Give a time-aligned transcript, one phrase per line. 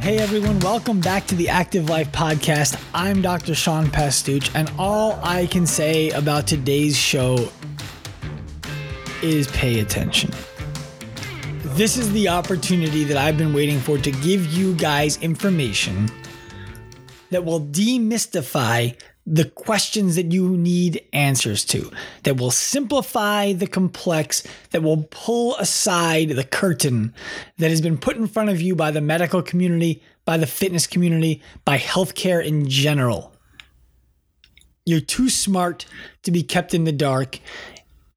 [0.00, 2.82] Hey everyone, welcome back to the Active Life Podcast.
[2.94, 3.54] I'm Dr.
[3.54, 7.50] Sean Pastuch, and all I can say about today's show
[9.22, 10.30] is pay attention.
[11.76, 16.10] This is the opportunity that I've been waiting for to give you guys information
[17.28, 21.90] that will demystify the questions that you need answers to,
[22.22, 27.14] that will simplify the complex, that will pull aside the curtain
[27.58, 30.86] that has been put in front of you by the medical community, by the fitness
[30.86, 33.32] community, by healthcare in general.
[34.86, 35.86] You're too smart
[36.22, 37.38] to be kept in the dark.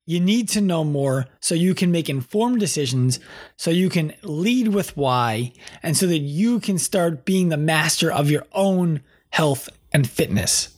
[0.05, 3.20] You need to know more so you can make informed decisions,
[3.57, 8.12] so you can lead with why, and so that you can start being the master
[8.12, 10.73] of your own health and fitness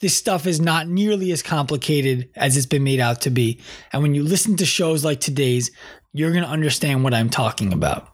[0.00, 3.60] this stuff is not nearly as complicated as it's been made out to be.
[3.92, 5.70] And when you listen to shows like today's,
[6.12, 8.08] you're going to understand what I'm talking about.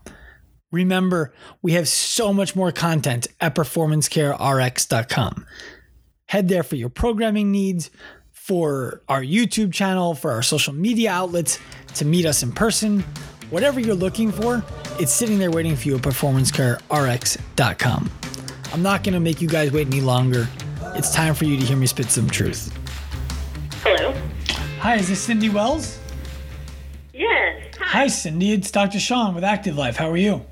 [0.73, 1.33] Remember,
[1.63, 5.47] we have so much more content at performancecarerx.com.
[6.27, 7.91] Head there for your programming needs,
[8.33, 11.59] for our YouTube channel, for our social media outlets,
[11.95, 13.05] to meet us in person.
[13.51, 14.65] Whatever you're looking for,
[14.99, 18.11] it's sitting there waiting for you at performancecarerx.com.
[18.73, 20.49] I'm not going to make you guys wait any longer.
[20.97, 22.73] It's time for you to hear me spit some truth.
[23.83, 24.15] Hello.
[24.79, 25.99] Hi, is this Cindy Wells?
[27.13, 27.75] Yes.
[27.81, 27.85] Hi.
[27.85, 28.53] Hi, Cindy.
[28.53, 29.01] It's Dr.
[29.01, 29.97] Sean with Active Life.
[29.97, 30.45] How are you?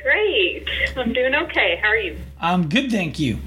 [0.00, 0.68] Great.
[0.96, 1.80] I'm doing okay.
[1.82, 2.16] How are you?
[2.40, 3.38] I'm good, thank you.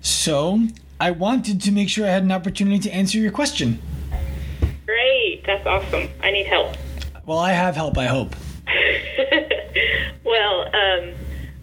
[0.00, 0.60] So,
[0.98, 3.78] I wanted to make sure I had an opportunity to answer your question.
[4.86, 5.42] Great.
[5.44, 6.08] That's awesome.
[6.22, 6.76] I need help.
[7.26, 8.34] Well, I have help, I hope.
[10.24, 11.12] well, um,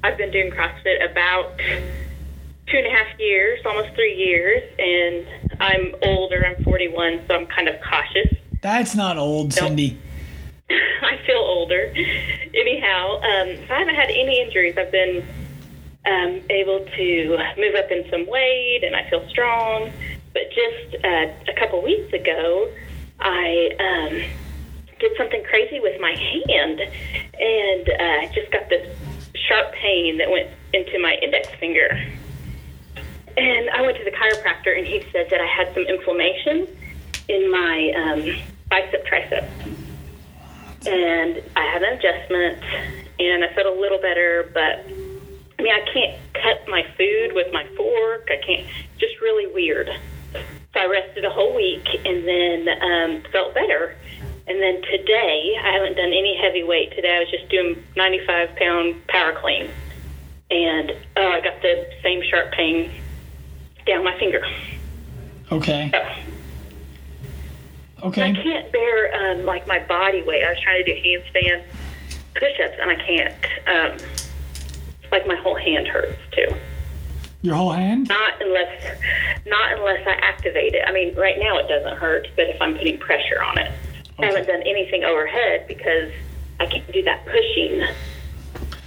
[0.04, 1.60] I've been doing CrossFit about
[2.68, 6.46] two and a half years, almost three years, and I'm older.
[6.46, 8.36] I'm 41, so I'm kind of cautious.
[8.62, 10.00] That's not old, Cindy.
[10.70, 11.94] I feel older.
[12.54, 14.76] Anyhow, um, so I haven't had any injuries.
[14.78, 15.26] I've been
[16.06, 19.92] um, able to move up in some weight, and I feel strong.
[20.34, 22.72] But just uh, a couple weeks ago,
[23.20, 24.24] I um,
[25.00, 28.88] did something crazy with my hand, and uh, I just got this
[29.36, 32.02] sharp pain that went into my index finger.
[33.74, 36.68] I went to the chiropractor, and he said that I had some inflammation
[37.28, 39.50] in my um, bicep tricep.
[40.86, 42.64] And I had an adjustment,
[43.20, 44.86] and I felt a little better, but
[45.58, 48.30] I mean, I can't cut my food with my fork.
[48.30, 48.68] I can't,
[49.00, 49.90] just really weird.
[50.34, 53.96] So I rested a whole week and then um, felt better.
[54.46, 57.16] And then today, I haven't done any heavy weight today.
[57.16, 59.70] I was just doing 95 pound power clean.
[60.52, 62.92] And oh, I got the same sharp pain
[63.86, 64.46] down my finger.
[65.52, 65.90] Okay.
[65.92, 66.34] So,
[68.04, 68.22] Okay.
[68.22, 70.44] I can't bear um, like my body weight.
[70.44, 71.64] I was trying to do handstand
[72.36, 73.36] push-ups, and I can't.
[73.66, 74.10] Um,
[75.14, 76.48] like my whole hand hurts too.
[77.44, 78.10] Your whole hand?
[78.10, 78.98] Not unless,
[79.46, 80.84] not unless I activate it.
[80.88, 83.72] I mean, right now it doesn't hurt, but if I'm putting pressure on it,
[84.18, 86.12] I haven't done anything overhead because
[86.60, 87.84] I can't do that pushing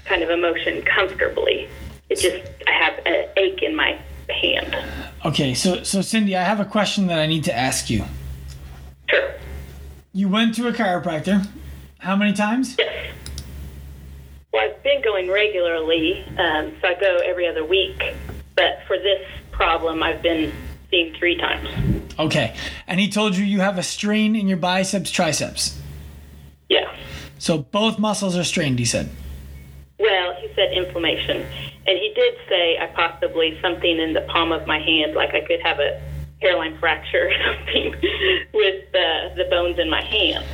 [0.05, 1.69] kind of emotion comfortably.
[2.09, 4.76] It just I have an ache in my hand.
[5.25, 8.04] Okay, so so Cindy, I have a question that I need to ask you.
[9.09, 9.34] Sure.
[10.12, 11.47] You went to a chiropractor.
[11.98, 12.76] How many times?
[12.78, 13.12] Yes.
[14.53, 18.14] Well, I've been going regularly, um, so I go every other week.
[18.54, 20.53] But for this problem, I've been
[20.91, 21.69] seeing three times.
[22.19, 22.56] Okay.
[22.87, 25.78] And he told you you have a strain in your biceps, triceps.
[26.69, 26.91] Yeah.
[27.38, 29.10] So both muscles are strained, he said.
[29.98, 31.44] Well, he said inflammation,
[31.87, 35.41] and he did say I possibly something in the palm of my hand, like I
[35.41, 36.01] could have a
[36.43, 37.95] hairline fracture or something
[38.53, 40.45] with uh, the bones in my hand.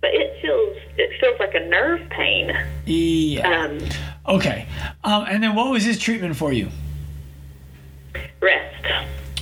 [0.00, 2.52] But it feels it feels like a nerve pain.
[2.86, 3.64] Yeah.
[3.64, 3.78] Um,
[4.28, 4.66] Okay.
[5.02, 6.68] Um, and then what was his treatment for you?
[8.40, 8.84] rest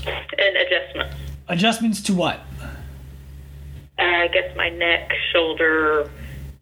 [0.04, 1.16] and adjustments.
[1.48, 2.40] Adjustments to what?
[2.62, 2.66] Uh,
[3.98, 6.10] I guess my neck, shoulder,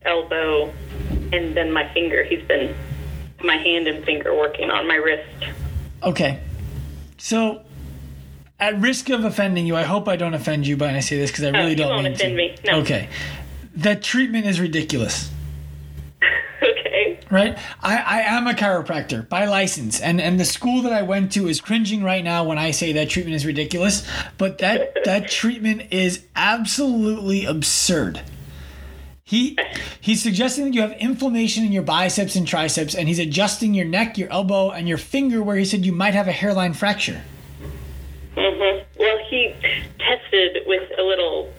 [0.03, 0.73] elbow,
[1.33, 2.23] and then my finger.
[2.25, 2.75] He's been
[3.45, 5.29] my hand and finger working on my wrist.
[6.03, 6.41] Okay.
[7.19, 7.63] So,
[8.61, 11.31] at risk of offending you, I hope I don't offend you when I say this
[11.31, 12.37] because I really Oh, don't won't mean offend to.
[12.37, 12.57] me.
[12.65, 12.79] No.
[12.81, 13.09] Okay.
[13.77, 15.31] That treatment is ridiculous,
[16.63, 17.21] okay.
[17.31, 17.57] right?
[17.81, 21.47] I, I am a chiropractor by license, and, and the school that I went to
[21.47, 24.05] is cringing right now when I say that treatment is ridiculous,
[24.37, 28.21] but that, that treatment is absolutely absurd.
[29.29, 29.59] He
[30.01, 33.85] he's suggesting that you have inflammation in your biceps and triceps, and he's adjusting your
[33.85, 37.21] neck, your elbow, and your finger where he said you might have a hairline fracture.
[38.35, 39.53] hmm Well, he
[39.99, 41.53] tested with a little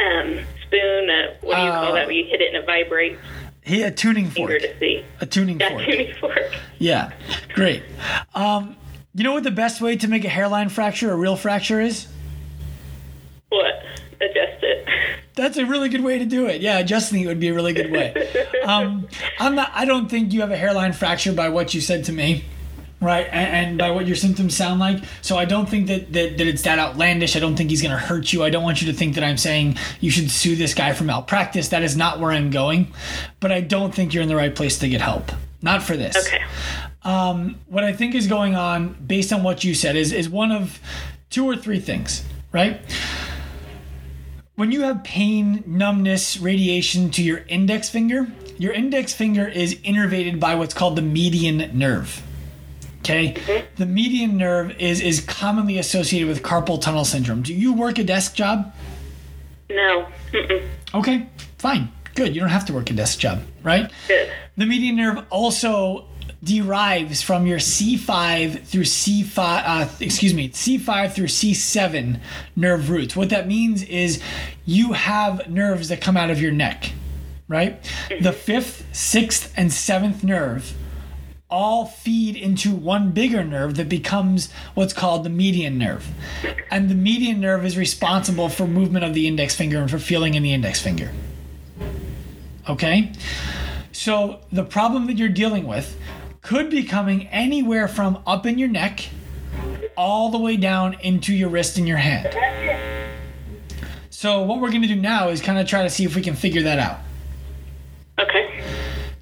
[0.00, 1.08] um, spoon.
[1.08, 1.72] Uh, what do you Oh.
[1.72, 2.08] call that?
[2.08, 3.20] Where you hit it and it vibrates.
[3.64, 4.58] He a tuning fork.
[4.58, 5.04] to see.
[5.20, 5.84] A tuning Yeah, fork.
[5.84, 6.52] tuning fork.
[6.80, 7.12] Yeah,
[7.54, 7.84] great.
[8.34, 8.74] Um,
[9.14, 12.08] you know what the best way to make a hairline fracture a real fracture is?
[13.50, 13.84] What?
[14.22, 14.88] Adjust it.
[15.34, 16.60] That's a really good way to do it.
[16.60, 18.14] Yeah, adjusting it would be a really good way.
[18.64, 19.08] Um,
[19.40, 19.70] I'm not.
[19.74, 22.44] I don't think you have a hairline fracture by what you said to me,
[23.00, 23.26] right?
[23.32, 25.02] And, and by what your symptoms sound like.
[25.22, 27.34] So I don't think that, that that it's that outlandish.
[27.34, 28.44] I don't think he's going to hurt you.
[28.44, 31.04] I don't want you to think that I'm saying you should sue this guy for
[31.04, 31.68] malpractice.
[31.68, 32.92] That is not where I'm going.
[33.40, 35.32] But I don't think you're in the right place to get help.
[35.62, 36.16] Not for this.
[36.16, 36.44] Okay.
[37.68, 40.78] what I think is going on, based on what you said, is is one of
[41.30, 42.22] two or three things,
[42.52, 42.80] right?
[44.54, 48.26] When you have pain, numbness, radiation to your index finger,
[48.58, 52.22] your index finger is innervated by what's called the median nerve.
[52.98, 57.42] Okay, the median nerve is is commonly associated with carpal tunnel syndrome.
[57.42, 58.74] Do you work a desk job?
[59.70, 60.06] No.
[60.32, 60.68] Mm-mm.
[60.94, 61.26] Okay,
[61.56, 62.34] fine, good.
[62.34, 63.90] You don't have to work a desk job, right?
[64.06, 64.30] Good.
[64.58, 66.04] The median nerve also
[66.42, 72.20] derives from your C5 through C5, uh, excuse me, C5 through C7
[72.56, 73.14] nerve roots.
[73.14, 74.20] What that means is
[74.64, 76.92] you have nerves that come out of your neck,
[77.46, 77.82] right?
[78.20, 80.74] The fifth, sixth, and seventh nerve
[81.48, 86.08] all feed into one bigger nerve that becomes what's called the median nerve.
[86.70, 90.32] And the median nerve is responsible for movement of the index finger and for feeling
[90.32, 91.12] in the index finger.
[92.68, 93.12] Okay?
[93.92, 95.98] So the problem that you're dealing with
[96.42, 99.08] could be coming anywhere from up in your neck
[99.96, 102.36] all the way down into your wrist and your hand.
[104.10, 106.22] So what we're going to do now is kind of try to see if we
[106.22, 106.98] can figure that out.
[108.18, 108.62] Okay.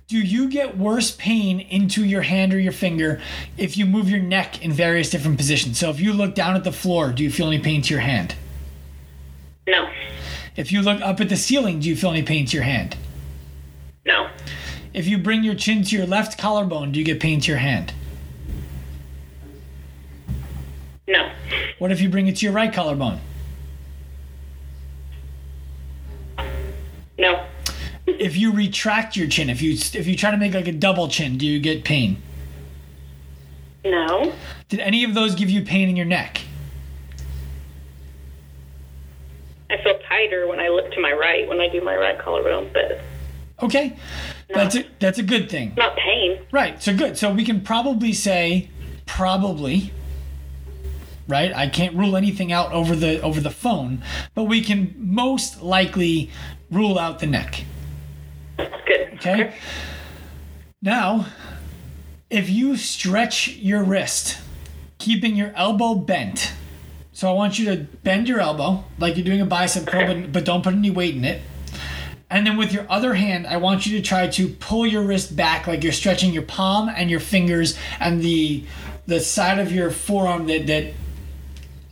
[0.08, 3.20] Do you get worse pain into your hand or your finger
[3.56, 5.78] if you move your neck in various different positions?
[5.78, 8.00] So if you look down at the floor, do you feel any pain to your
[8.00, 8.34] hand?
[9.69, 9.88] No.
[10.56, 12.96] If you look up at the ceiling, do you feel any pain to your hand?
[14.92, 17.58] If you bring your chin to your left collarbone, do you get pain to your
[17.58, 17.92] hand?
[21.06, 21.31] No.
[21.78, 23.20] What if you bring it to your right collarbone?
[27.19, 27.44] No.
[28.06, 31.08] If you retract your chin, if you if you try to make like a double
[31.08, 32.20] chin, do you get pain?
[33.84, 34.32] No.
[34.69, 36.40] Did any of those give you pain in your neck?
[39.70, 42.70] I feel tighter when I look to my right when I do my right collarbone,
[42.72, 43.00] but
[43.62, 43.94] Okay,
[44.55, 45.75] that's a that's a good thing.
[45.76, 46.38] not pain.
[46.52, 46.82] Right.
[46.82, 47.17] So good.
[47.17, 48.70] So we can probably say
[49.06, 49.93] probably
[51.31, 51.55] right?
[51.55, 54.02] I can't rule anything out over the over the phone,
[54.35, 56.31] but we can most likely
[56.70, 57.64] rule out the neck.
[58.58, 59.14] Good.
[59.14, 59.55] Okay?
[60.82, 61.26] Now,
[62.29, 64.38] if you stretch your wrist,
[64.99, 66.52] keeping your elbow bent.
[67.12, 70.32] So I want you to bend your elbow like you're doing a bicep curl, but,
[70.32, 71.43] but don't put any weight in it.
[72.30, 75.34] And then with your other hand, I want you to try to pull your wrist
[75.34, 78.64] back like you're stretching your palm and your fingers and the
[79.06, 80.92] the side of your forearm that that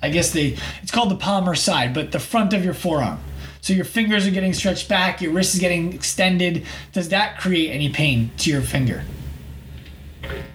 [0.00, 3.18] I guess they it's called the palmar side, but the front of your forearm.
[3.60, 6.64] So your fingers are getting stretched back, your wrist is getting extended.
[6.92, 9.04] Does that create any pain to your finger?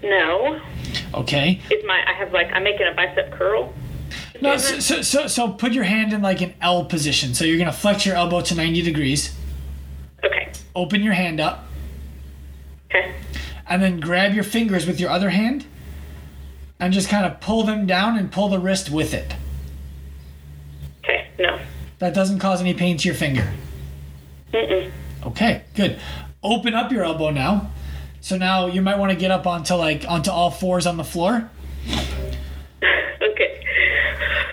[0.02, 0.60] No.
[1.12, 1.60] Okay.
[1.70, 3.74] Is my I have like I'm making a bicep curl.
[4.40, 7.34] No, so, so, so, so put your hand in like an L position.
[7.34, 9.34] So you're gonna flex your elbow to 90 degrees.
[10.74, 11.64] Open your hand up,
[12.90, 13.12] Okay.
[13.68, 15.66] and then grab your fingers with your other hand
[16.80, 19.34] and just kind of pull them down and pull the wrist with it.
[21.04, 21.26] Okay.
[21.38, 21.58] No.
[21.98, 23.52] That doesn't cause any pain to your finger.
[24.52, 24.90] Mm-mm.
[25.26, 25.98] Okay, good.
[26.42, 27.70] Open up your elbow now.
[28.20, 31.04] So now you might want to get up onto like onto all fours on the
[31.04, 31.50] floor.
[33.22, 33.60] Okay.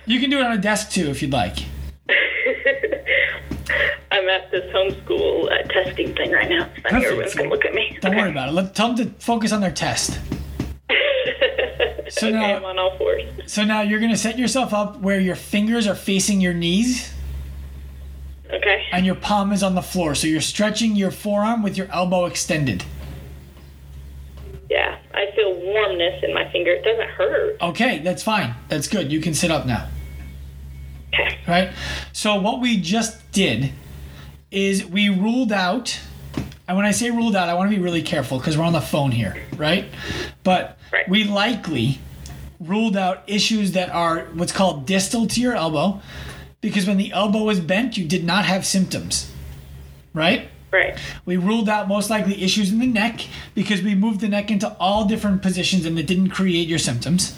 [0.05, 1.57] You can do it on a desk too if you'd like.
[4.31, 6.69] At this homeschool uh, testing thing right now.
[6.85, 7.97] I think everyone's gonna look at me.
[7.99, 8.21] Don't okay.
[8.21, 8.53] worry about it.
[8.53, 10.21] Let tell them to focus on their test.
[12.09, 13.23] So okay, now- I'm on all fours.
[13.47, 17.13] So now you're gonna set yourself up where your fingers are facing your knees
[18.53, 18.85] Okay.
[18.93, 20.15] and your palm is on the floor.
[20.15, 22.85] So you're stretching your forearm with your elbow extended.
[24.69, 24.97] Yeah.
[25.13, 26.71] I feel warmness in my finger.
[26.71, 27.57] It doesn't hurt.
[27.61, 28.55] Okay, that's fine.
[28.69, 29.11] That's good.
[29.11, 29.89] You can sit up now.
[31.13, 31.37] Okay.
[31.45, 31.71] Right?
[32.13, 33.73] So what we just did
[34.51, 35.99] is we ruled out
[36.71, 38.71] and when I say ruled out, I want to be really careful because we're on
[38.71, 39.89] the phone here, right?
[40.43, 41.09] But Right.
[41.09, 41.99] we likely
[42.61, 45.99] ruled out issues that are what's called distal to your elbow
[46.61, 49.29] because when the elbow was bent, you did not have symptoms,
[50.13, 50.47] right?
[50.71, 50.97] Right.
[51.25, 53.19] We ruled out most likely issues in the neck
[53.53, 57.37] because we moved the neck into all different positions and it didn't create your symptoms.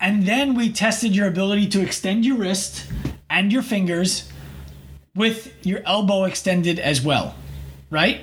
[0.00, 2.86] And then we tested your ability to extend your wrist
[3.28, 4.29] and your fingers
[5.14, 7.34] with your elbow extended as well.
[7.90, 8.20] right?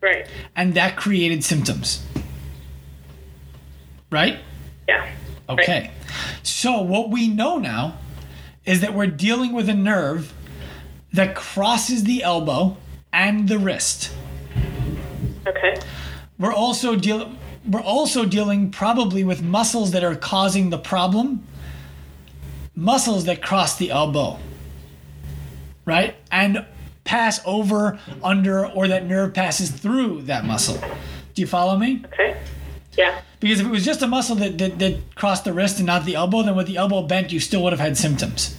[0.00, 0.26] Right.
[0.56, 2.04] And that created symptoms.
[4.10, 4.38] Right?
[4.88, 5.10] Yeah.
[5.48, 5.90] Okay.
[6.42, 7.98] So what we know now
[8.64, 10.32] is that we're dealing with a nerve
[11.12, 12.76] that crosses the elbow
[13.12, 14.12] and the wrist.
[15.46, 15.74] Okay.
[16.38, 17.36] We're also dealing
[17.68, 21.46] we're also dealing probably with muscles that are causing the problem.
[22.74, 24.38] Muscles that cross the elbow.
[25.90, 26.14] Right?
[26.30, 26.64] And
[27.02, 30.78] pass over, under, or that nerve passes through that muscle.
[31.34, 32.04] Do you follow me?
[32.12, 32.36] Okay.
[32.96, 33.20] Yeah.
[33.40, 36.04] Because if it was just a muscle that, that, that crossed the wrist and not
[36.04, 38.56] the elbow, then with the elbow bent, you still would have had symptoms.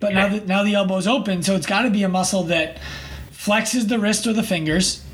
[0.00, 2.80] But now that now the elbow's open, so it's got to be a muscle that
[3.30, 5.04] flexes the wrist or the fingers,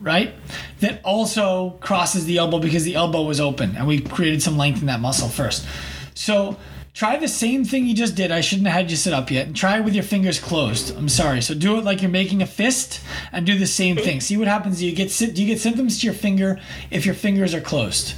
[0.00, 0.32] right?
[0.78, 4.80] That also crosses the elbow because the elbow was open, and we created some length
[4.80, 5.66] in that muscle first.
[6.14, 6.56] So
[6.98, 8.32] try the same thing you just did.
[8.32, 9.46] I shouldn't have had you sit up yet.
[9.46, 10.96] And try it with your fingers closed.
[10.96, 11.40] I'm sorry.
[11.40, 13.00] So do it like you're making a fist,
[13.30, 14.20] and do the same thing.
[14.20, 14.80] See what happens.
[14.80, 16.58] Do you get do you get symptoms to your finger
[16.90, 18.14] if your fingers are closed?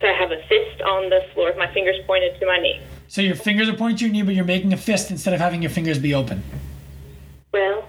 [0.00, 2.80] So I have a fist on the floor my fingers pointed to my knee.
[3.08, 5.40] So your fingers are pointing to your knee, but you're making a fist instead of
[5.40, 6.44] having your fingers be open.
[7.52, 7.88] Well,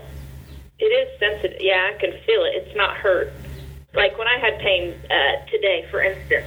[0.80, 1.58] it is sensitive.
[1.60, 2.56] Yeah, I can feel it.
[2.56, 3.32] It's not hurt.
[3.94, 6.46] Like when I had pain uh, today, for instance,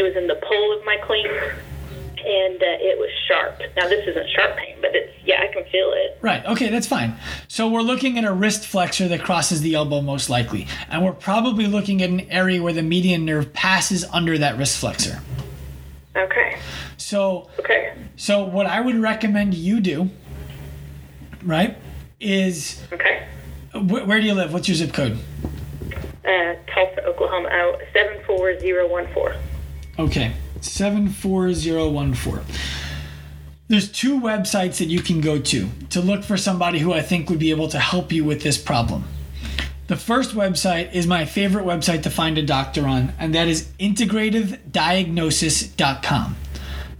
[0.00, 3.60] it was in the pole of my clean, and uh, it was sharp.
[3.76, 6.18] Now this isn't sharp pain, but it's yeah, I can feel it.
[6.22, 6.42] Right.
[6.46, 7.14] Okay, that's fine.
[7.48, 11.12] So we're looking at a wrist flexor that crosses the elbow most likely, and we're
[11.12, 15.20] probably looking at an area where the median nerve passes under that wrist flexor.
[16.16, 16.58] Okay.
[16.96, 17.92] So Okay.
[18.16, 20.08] so what I would recommend you do,
[21.44, 21.76] right,
[22.20, 23.26] is Okay.
[23.72, 24.52] wh- where do you live?
[24.52, 25.18] What's your zip code?
[26.24, 27.48] Uh, Tulsa, Oklahoma.
[27.52, 29.34] Oh, seven four zero one four.
[30.00, 32.40] Okay, 74014.
[33.68, 37.28] There's two websites that you can go to to look for somebody who I think
[37.28, 39.04] would be able to help you with this problem.
[39.88, 43.68] The first website is my favorite website to find a doctor on, and that is
[43.78, 46.36] integrativediagnosis.com.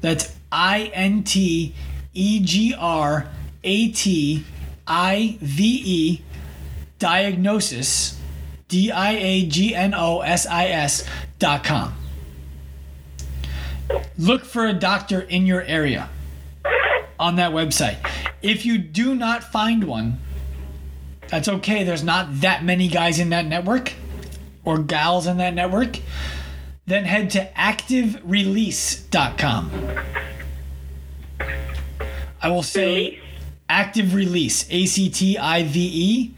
[0.02, 1.74] That's I N T
[2.12, 3.28] E G R
[3.64, 4.44] A T
[4.86, 6.20] I V E
[6.98, 8.20] diagnosis,
[8.68, 11.94] D I A G N O S I S dot com
[14.18, 16.08] look for a doctor in your area
[17.18, 17.96] on that website.
[18.42, 20.18] If you do not find one,
[21.28, 21.84] that's okay.
[21.84, 23.92] There's not that many guys in that network
[24.64, 25.98] or gals in that network.
[26.86, 29.70] Then head to activerelease.com.
[32.42, 33.20] I will say
[33.68, 36.34] active release, A C T I V E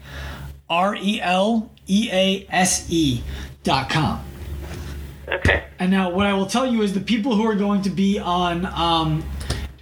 [0.69, 3.23] R E L E A S E
[3.63, 4.23] dot com.
[5.33, 5.63] Okay.
[5.79, 8.19] And now, what I will tell you is the people who are going to be
[8.19, 9.23] on um,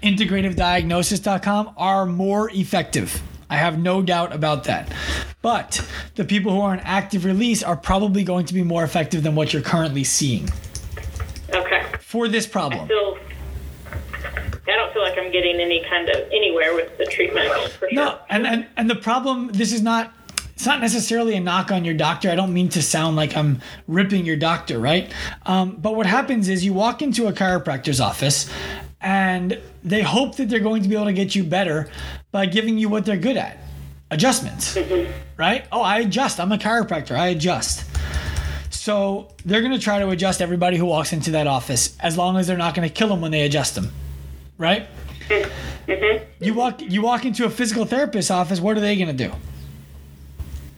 [0.02, 3.22] integrativediagnosis.com are more effective.
[3.50, 4.92] I have no doubt about that.
[5.42, 9.24] But the people who are on active release are probably going to be more effective
[9.24, 10.48] than what you're currently seeing
[11.54, 11.84] Okay.
[12.00, 12.88] for this problem.
[12.88, 13.18] Feel.
[14.68, 17.94] I don't feel like I'm getting any kind of anywhere with the treatment for sure.
[17.94, 20.14] No, and, and and the problem this is not
[20.62, 22.30] it's not necessarily a knock on your doctor.
[22.30, 25.12] I don't mean to sound like I'm ripping your doctor, right?
[25.48, 28.48] Um, but what happens is you walk into a chiropractor's office
[29.02, 31.90] and they hope that they're going to be able to get you better
[32.32, 33.58] by giving you what they're good at
[34.12, 34.78] adjustments,
[35.38, 35.66] right?
[35.72, 36.40] Oh, I adjust.
[36.40, 37.16] I'm a chiropractor.
[37.18, 37.84] I adjust.
[38.70, 42.38] So they're going to try to adjust everybody who walks into that office as long
[42.38, 43.92] as they're not going to kill them when they adjust them,
[44.60, 44.88] right?
[46.40, 48.60] You walk you walk into a physical therapist's office.
[48.62, 49.34] What are they going to do?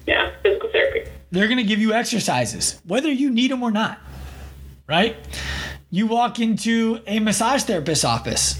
[0.05, 1.09] Yeah, physical therapy.
[1.31, 3.99] They're going to give you exercises, whether you need them or not,
[4.87, 5.15] right?
[5.89, 8.59] You walk into a massage therapist's office.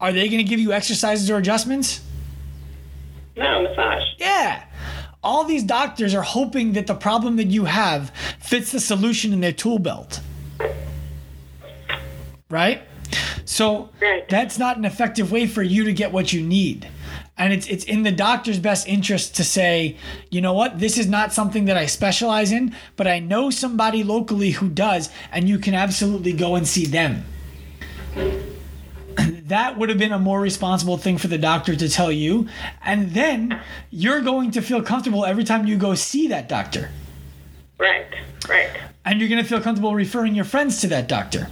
[0.00, 2.00] Are they going to give you exercises or adjustments?
[3.36, 4.02] No, massage.
[4.18, 4.64] Yeah.
[5.22, 9.40] All these doctors are hoping that the problem that you have fits the solution in
[9.40, 10.20] their tool belt.
[12.50, 12.82] Right?
[13.44, 14.28] So Right.
[14.28, 16.88] that's not an effective way for you to get what you need.
[17.38, 19.96] And it's it's in the doctor's best interest to say,
[20.30, 24.02] you know what, this is not something that I specialize in, but I know somebody
[24.02, 27.24] locally who does, and you can absolutely go and see them.
[29.46, 32.48] that would have been a more responsible thing for the doctor to tell you.
[32.84, 36.90] And then you're going to feel comfortable every time you go see that doctor.
[37.78, 38.06] Right.
[38.48, 38.70] Right.
[39.04, 41.48] And you're going to feel comfortable referring your friends to that doctor.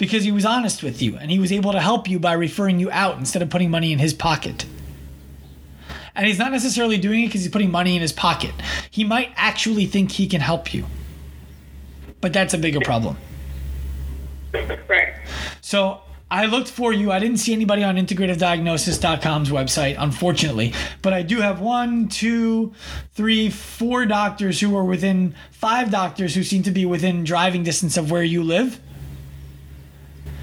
[0.00, 2.80] Because he was honest with you and he was able to help you by referring
[2.80, 4.64] you out instead of putting money in his pocket.
[6.14, 8.52] And he's not necessarily doing it because he's putting money in his pocket.
[8.90, 10.86] He might actually think he can help you.
[12.22, 13.18] But that's a bigger problem.
[14.52, 15.14] Right.
[15.60, 17.12] So I looked for you.
[17.12, 20.72] I didn't see anybody on integrativediagnosis.com's website, unfortunately.
[21.02, 22.72] But I do have one, two,
[23.12, 27.98] three, four doctors who are within five doctors who seem to be within driving distance
[27.98, 28.80] of where you live.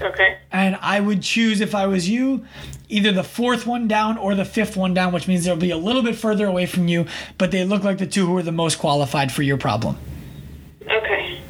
[0.00, 0.38] Okay.
[0.52, 2.44] And I would choose, if I was you,
[2.88, 5.76] either the fourth one down or the fifth one down, which means they'll be a
[5.76, 8.52] little bit further away from you, but they look like the two who are the
[8.52, 9.96] most qualified for your problem.
[10.82, 11.40] Okay.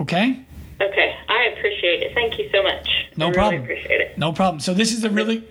[0.00, 0.40] Okay?
[0.80, 1.16] Okay.
[1.28, 2.14] I appreciate it.
[2.14, 2.88] Thank you so much.
[3.16, 3.62] No I problem.
[3.62, 4.18] Really appreciate it.
[4.18, 4.60] No problem.
[4.60, 5.44] So this is a really.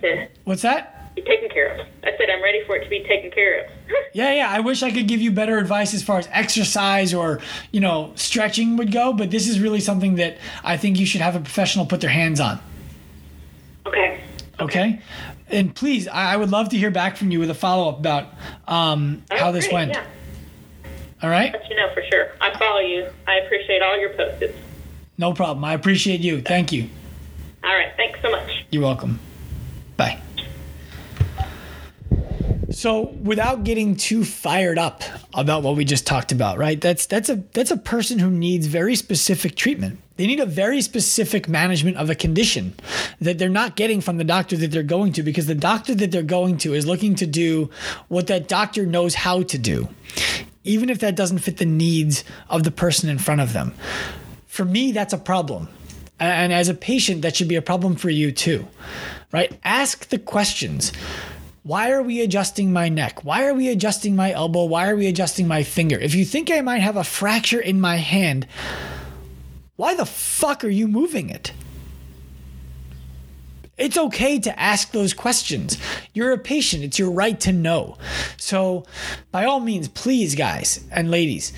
[0.44, 1.01] What's that?
[1.16, 1.86] Be taken care of.
[2.04, 3.72] I said I'm ready for it to be taken care of.
[4.14, 4.50] Yeah, yeah.
[4.50, 7.40] I wish I could give you better advice as far as exercise or,
[7.72, 11.22] you know, stretching would go, but this is really something that I think you should
[11.22, 12.60] have a professional put their hands on.
[13.86, 14.20] okay.
[14.60, 15.00] Okay?
[15.50, 18.00] And please, I I would love to hear back from you with a follow up
[18.00, 18.26] about
[18.68, 19.92] um, how Oh, this great, went.
[19.94, 20.04] Yeah.
[21.24, 21.54] All right?
[21.54, 22.32] Let you know for sure.
[22.42, 23.08] I follow you.
[23.28, 24.44] I appreciate all your posts.
[25.18, 25.64] No problem.
[25.64, 26.42] I appreciate you.
[26.42, 26.90] Thank you.
[27.64, 27.94] All right.
[27.96, 28.66] Thanks so much.
[28.72, 29.20] You're welcome.
[32.82, 35.04] So, without getting too fired up
[35.36, 36.82] about what we just talked about, right?
[36.82, 40.00] That's that's a that's a person who needs very specific treatment.
[40.18, 42.74] They need a very specific management of a condition
[43.20, 46.10] that they're not getting from the doctor that they're going to because the doctor that
[46.10, 47.70] they're going to is looking to do
[48.08, 49.88] what that doctor knows how to do,
[50.64, 53.76] even if that doesn't fit the needs of the person in front of them.
[54.48, 55.68] For me, that's a problem.
[56.20, 58.68] And as a patient, that should be a problem for you too,
[59.32, 59.56] right?
[59.64, 60.92] Ask the questions.
[61.64, 63.24] Why are we adjusting my neck?
[63.24, 64.66] Why are we adjusting my elbow?
[64.66, 65.98] Why are we adjusting my finger?
[66.00, 68.48] If you think I might have a fracture in my hand,
[69.76, 71.54] why the fuck are you moving it?
[73.78, 75.78] It's okay to ask those questions.
[76.14, 77.98] You're a patient, it's your right to know.
[78.38, 78.86] So,
[79.32, 81.54] by all means, please, guys and ladies,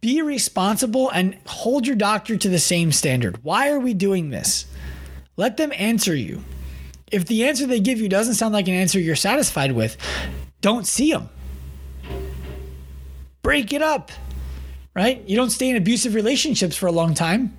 [0.00, 3.42] be responsible and hold your doctor to the same standard.
[3.42, 4.66] Why are we doing this?
[5.36, 6.44] Let them answer you.
[7.10, 9.96] If the answer they give you doesn't sound like an answer you're satisfied with,
[10.60, 11.28] don't see them.
[13.42, 14.10] Break it up,
[14.94, 15.22] right?
[15.28, 17.56] You don't stay in abusive relationships for a long time.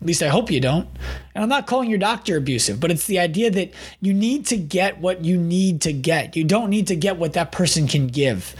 [0.00, 0.88] At least I hope you don't.
[1.34, 4.56] And I'm not calling your doctor abusive, but it's the idea that you need to
[4.56, 6.36] get what you need to get.
[6.36, 8.54] You don't need to get what that person can give.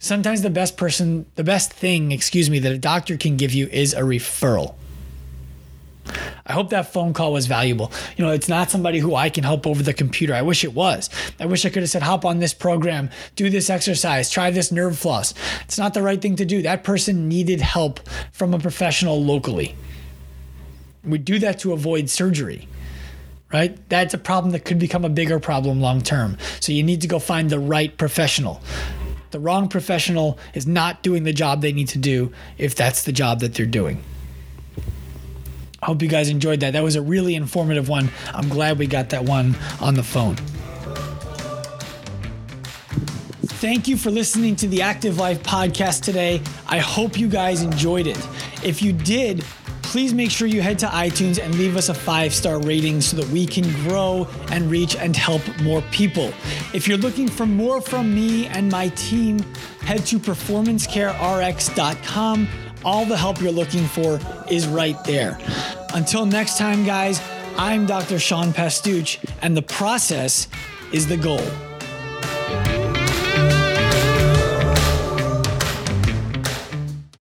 [0.00, 3.68] Sometimes the best person, the best thing, excuse me, that a doctor can give you
[3.68, 4.74] is a referral.
[6.46, 7.92] I hope that phone call was valuable.
[8.16, 10.34] You know, it's not somebody who I can help over the computer.
[10.34, 11.10] I wish it was.
[11.38, 14.72] I wish I could have said, hop on this program, do this exercise, try this
[14.72, 15.34] nerve floss.
[15.62, 16.62] It's not the right thing to do.
[16.62, 18.00] That person needed help
[18.32, 19.74] from a professional locally.
[21.04, 22.68] We do that to avoid surgery,
[23.52, 23.76] right?
[23.88, 26.36] That's a problem that could become a bigger problem long term.
[26.60, 28.60] So you need to go find the right professional.
[29.30, 33.12] The wrong professional is not doing the job they need to do if that's the
[33.12, 34.02] job that they're doing.
[35.82, 36.72] Hope you guys enjoyed that.
[36.72, 38.10] That was a really informative one.
[38.34, 40.36] I'm glad we got that one on the phone.
[43.60, 46.42] Thank you for listening to the Active Life podcast today.
[46.68, 48.18] I hope you guys enjoyed it.
[48.62, 49.42] If you did,
[49.82, 53.16] please make sure you head to iTunes and leave us a five star rating so
[53.16, 56.32] that we can grow and reach and help more people.
[56.74, 59.38] If you're looking for more from me and my team,
[59.80, 62.48] head to performancecarerx.com.
[62.84, 65.38] All the help you're looking for is right there.
[65.94, 67.20] Until next time, guys,
[67.56, 68.18] I'm Dr.
[68.18, 70.48] Sean Pastuch, and the process
[70.92, 71.42] is the goal.